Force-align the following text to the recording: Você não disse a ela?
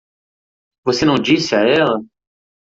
Você 0.83 1.05
não 1.05 1.13
disse 1.13 1.55
a 1.55 1.59
ela? 1.59 2.03